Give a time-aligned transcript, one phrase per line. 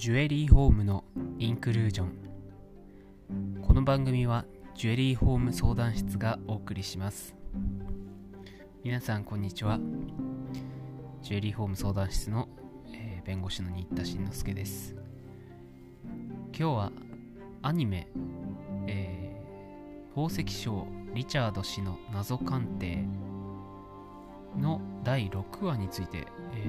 [0.00, 1.04] ジュエリーホームの
[1.38, 3.60] インクルージョン。
[3.60, 7.34] この番組はジュエリーホーム相談室がお送りします。
[8.82, 9.78] 皆さんこんにちは。
[11.20, 12.48] ジュエリーホーム相談室の、
[12.94, 14.96] えー弁護士の新田慎之介です。
[16.06, 16.92] 今日は
[17.60, 18.08] アニメ、
[18.86, 23.04] えー宝石商リチャード氏の謎鑑定
[24.58, 26.64] の第6話について、え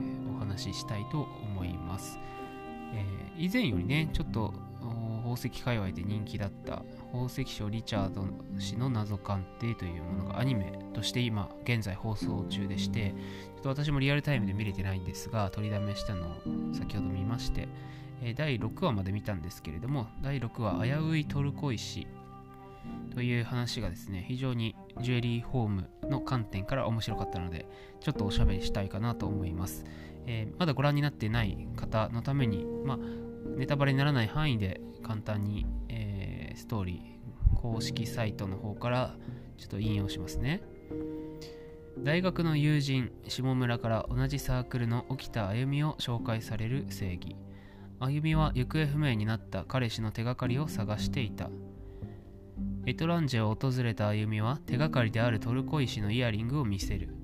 [0.00, 2.18] ーお話ししたいと思います、
[2.92, 4.52] えー以前よりねちょっと
[5.22, 8.24] 宝石界隈で人気だった宝石商リチャード
[8.58, 13.14] 氏の謎鑑定というものがアニメとして今現在放送中でして
[13.54, 16.34] ちょっと私もリアルタイムで見れてないんですが取りだめしたのを
[16.74, 17.68] 先ほど見まして、
[18.34, 22.06] 第6話まで見たんですけれども第6話危ういトルコ石
[23.14, 27.66] という話がですね非常にジュエリーホームの観点から面白かったので
[28.00, 29.84] ちょっとおしゃべりしたいかなと思います、
[30.26, 32.98] えーまだご覧になってない方のために、まあ、
[33.56, 39.16] ネタバレにならない範囲で簡単に、えーストーリー公式サイトの方から
[39.56, 40.62] ちょっと引用しますね。
[41.98, 47.36] 大学の友人下村から同じサークルの沖田あゆみを紹介される正義。
[48.00, 51.50] あゆみは行方不明になった彼氏の手がかりを探していた。
[52.84, 57.14] エトランジェを訪れたあゆみは手がかりであるトルコ石のイヤリングを見せる。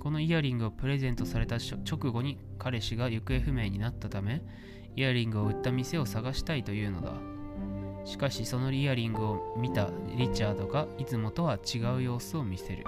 [0.00, 4.42] このイヤリングをプレゼントされた直後に彼氏が行方不明になったため
[4.96, 7.12] イヤリングを売った店を探したいというのだ。
[8.04, 12.84] しかしそのイヤリングを見たリチャードがいつもとは違う様子を見せる。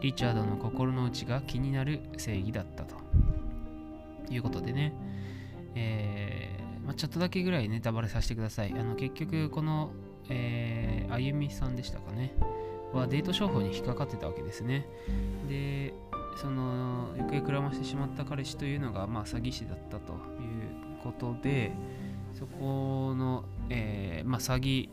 [0.00, 2.96] リチャードの心の内が気になる正義だったと。
[4.30, 4.94] いうことでね。
[5.74, 8.72] えーまあ、ちょっとだけぐらいネタバレさせてください。
[8.78, 9.92] あの結局この
[10.28, 12.34] えー、あゆみさんでしたかね。
[12.92, 14.86] はデート商法に引っかかってたわけですね。
[15.48, 15.92] で
[16.36, 20.18] その行方くらましてしまった彼氏というのが、まあ、詐欺師だったという
[21.02, 21.72] ことで
[22.32, 24.88] そこの、えーまあ、詐欺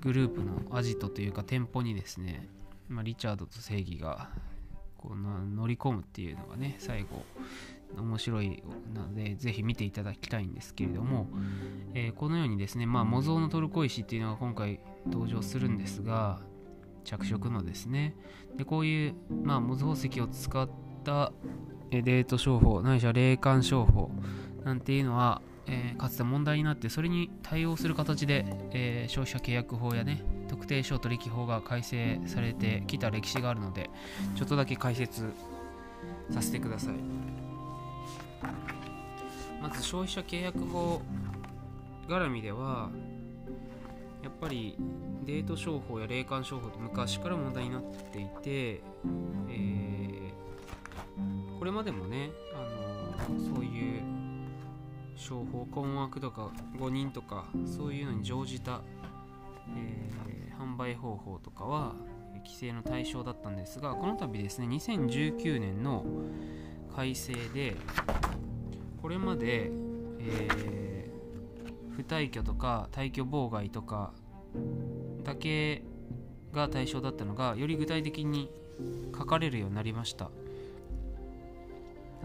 [0.00, 2.48] グループのアジトというか店舗にですね、
[2.88, 4.28] まあ、リチャードと正義が
[4.98, 7.24] こうな乗り込むっていうのがね最後
[7.98, 8.62] 面白い
[8.94, 11.28] のでぜひ見ていただきたいんですけれども、
[11.94, 16.40] えーこのようにですね、まあ、模造のトルコ石っていうのが今回登場するんですが
[17.04, 18.16] 着色のですね。
[18.56, 20.68] でこういう、まあ、模造石を使っ
[21.04, 21.32] た
[21.90, 24.10] えーデート商法ないしは霊感商法
[24.64, 33.90] なんていうのは、えーかつて問題になってそれに対応する形で、えー消費者契約法やね特定商取引法が改正されてきた歴史があるので
[34.34, 35.32] ちょっとだけ解説
[36.30, 36.94] させてください
[39.60, 41.00] まず消費者契約法
[42.08, 42.90] 絡みでは
[44.22, 44.76] やっぱり
[45.24, 48.82] デート商法や霊感商法って昔から問題になっていて、
[49.48, 50.14] えー
[51.58, 54.02] これまでもねあのそういう
[55.16, 58.82] 商法困惑とか誤認とかそういうのに乗じた、
[59.74, 60.14] えー
[60.64, 61.94] 販売方法とかは
[62.44, 66.04] 規制の対象だったんですがこの度ですね2019年の
[66.94, 67.76] 改正で
[69.02, 69.70] これまで、
[70.20, 70.94] えー
[71.96, 74.12] 不退去とか退去妨害とか
[75.22, 75.84] だけ
[76.52, 78.50] が対象だったのがより具体的に
[79.16, 80.30] 書かれるようになりました。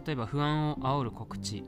[0.06, 1.64] 例えば不安を煽る告知。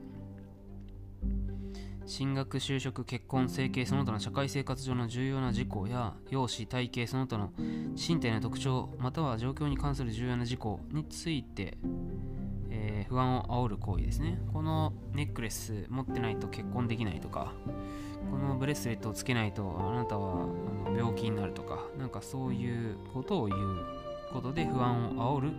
[2.07, 7.51] 進学就職結婚整形その他の社会生活上の重要な事項や容姿体型その他の
[7.95, 11.77] 身体の特徴または状況に関する重要な事項について、
[13.11, 14.39] 不安を煽る行為ですね。
[14.53, 17.51] このネックレス持ってないと結婚できないとか
[18.31, 20.43] このブレスレットをつけないとあなたは
[20.85, 23.85] あの病気になるとかなんかそういうことを言う
[24.31, 25.51] ことで不安を煽る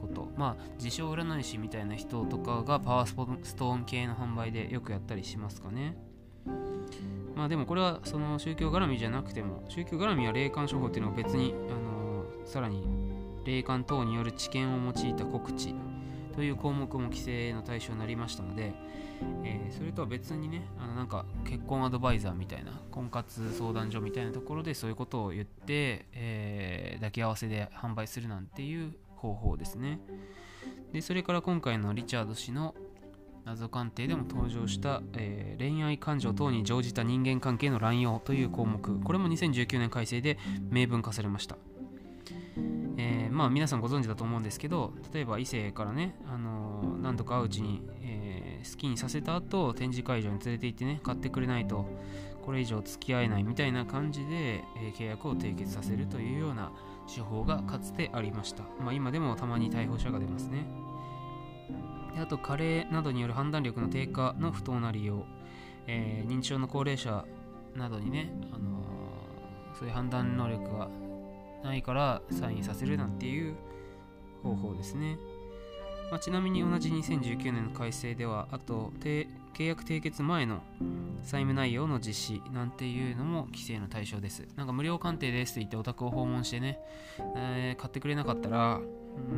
[0.00, 0.28] こと。
[0.36, 5.96] まあ自称占い師みたいな人とかがパワースポストーン系の販売でよくやったりしますかね。
[7.36, 12.88] まあでもこれはその宗教絡みじゃなくても宗教絡みや霊感商法っていうのは別に、あのさらに
[13.44, 15.76] 霊感等による知見を用いた告知
[16.34, 18.72] という項目も規制の対象になりましたので、
[19.44, 30.00] えーそれとは別にねあのなんか結婚アドバイザーみたいな婚活相談所みたいなところでそういうことを言って、えー抱き合わせで販売するなんていう方法ですね。
[30.92, 32.74] でそれから今回のリチャード氏の
[33.44, 39.00] 謎鑑定でも登場した、えー恋愛感情等に乗じた人間関係の乱用という項目。
[39.00, 40.38] これも2019年改正で
[40.70, 41.56] 明文化されました。
[43.00, 51.86] えーまあ皆さんご存知だと思うんですけど例えば異性からね、あのー何度か会ううちに、えー好きにさせた後展示会場に連れて行ってね買ってくれないと
[52.44, 56.72] これ以上付き合えないみたいな感じで、え契約を締結させるというような
[57.06, 60.66] 手法がかつてありました、まあ、今でもたまに逮捕者が出ますね。
[62.14, 65.24] であと加齢などによる判断力の低下の不当な利用、
[65.86, 67.24] え認知症の高齢者
[67.74, 68.82] などにね、あの
[69.78, 70.90] そういう判断能力が
[71.62, 73.54] ないからサインさせるなんていう
[74.42, 75.18] 方法ですね、
[76.10, 79.26] まあ、ちなみに同じ2019年の改正ではあと契
[79.58, 80.62] 約締結前の
[81.22, 84.46] 債務内容の実施なんていうのも規制の対象です。
[84.56, 86.78] なんか無料鑑定ですって言ってお宅を訪問してね、
[87.36, 88.80] えー買ってくれなかったら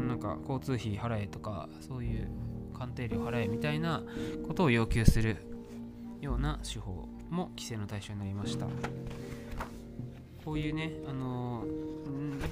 [0.07, 2.29] なんか交通費払えとかそういう
[2.75, 4.03] 鑑定料払えみたいな
[4.47, 5.37] ことを要求する
[6.21, 8.67] ような手法も規制の対象になりました。
[10.45, 11.92] こういうね、あのうんやっ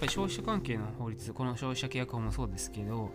[0.00, 3.10] ぱり消費者関係の法律この消費者契約法もそうですけど、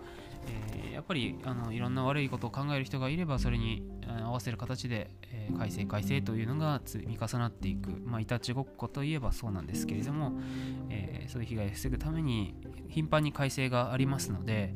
[0.48, 3.84] えーやっぱりあのいろんな悪いことを考える人がいればそれに
[4.24, 10.34] 合わせる形で、えー改正改正というのが積み重なっていく、まあ、いたちごっこといえばそうなんですけれども、
[10.90, 12.56] えーそういう被害を防ぐために
[12.88, 14.74] 頻繁に改正がありますので、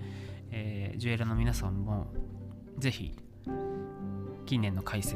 [0.52, 2.08] えージュエラの皆さんも
[2.78, 3.16] ぜひ
[4.46, 5.16] 近年の改正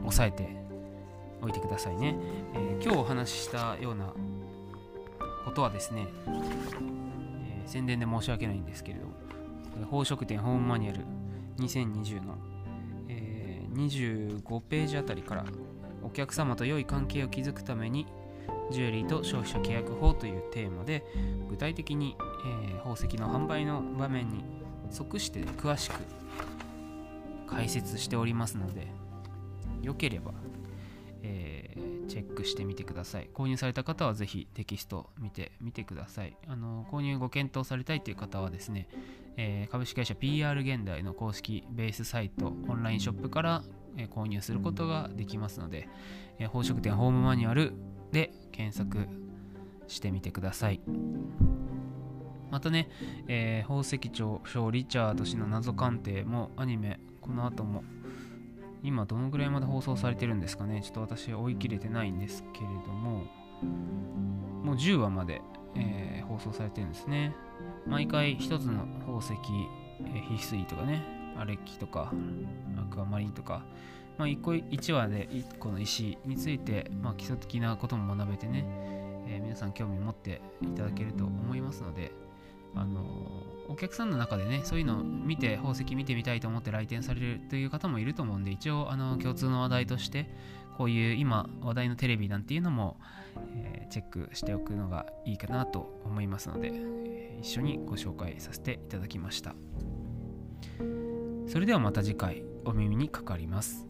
[0.00, 0.48] 抑えて
[1.42, 2.16] おいてくださいね、
[2.54, 4.12] え今日お話ししたような
[5.44, 7.00] ことはですね、えー
[7.66, 9.06] 宣伝で申し訳ないんですけれど
[9.78, 11.04] え宝飾店ホームマニュアル
[11.58, 12.36] 2020の、
[13.08, 15.44] えー25ページあたりから
[16.02, 18.06] お客様と良い関係を築くために
[18.72, 21.04] ジュエリーと消費者契約法というテーマで
[21.48, 22.16] 具体的に、
[22.72, 24.42] えー宝石の販売の場面に
[24.90, 26.00] 即して詳しく
[27.46, 28.88] 解説しておりますので
[29.82, 30.32] よければ、
[31.22, 33.30] えーチェックしてみてください。
[33.32, 36.36] 購入された方はぜひテキスト見てみてください。
[36.48, 38.88] あの購入ご検討されたいという方はですね、
[39.36, 43.62] えー株式会社 PR 現代の公式ベースサイトオンラインショップから、
[43.96, 45.88] え購入することができますので、
[46.40, 47.74] え宝飾店ホームマニュアル
[48.10, 49.06] で検索
[49.86, 50.80] してみてください。
[52.50, 52.88] またね、
[53.28, 57.84] え宝石町小リチャード氏の謎鑑定もアニメこの後も
[58.82, 60.80] 今どのぐらいまで放送されてるんですかね？
[60.82, 63.24] ちょっと私追い切れてないんですけれども。
[64.64, 65.42] もう10話まで、
[65.74, 67.34] えー放送されてるんですね。
[67.86, 71.02] 毎回一つの宝石、えー翡翠とかね。
[71.36, 72.12] アレッキとか
[72.78, 73.64] アクアマリンとか。
[74.18, 78.64] まあ、1個1話で1個の石について、まあ、基礎的なことも学べてね、
[79.26, 82.12] えー皆さん興味持っていただけると思いますので、
[82.74, 83.19] あの
[83.80, 90.30] 客さんの中でねそういうのを見て宝石見てみたいと思って来店されるという方もいると思うんで一応あの共通の話題として
[90.76, 92.96] こういう今話題のテレビなんていうのも、
[93.54, 99.56] えーチェックしておくのがいいかなと思いますので、え一緒にご紹介させていただきました。
[101.48, 103.89] それではまた次回お耳にかかります。